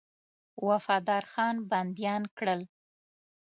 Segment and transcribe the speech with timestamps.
[0.67, 2.61] وفادارخان بنديان کړل.